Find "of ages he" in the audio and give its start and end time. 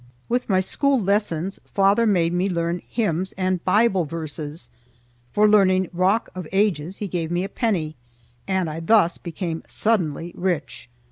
6.33-7.07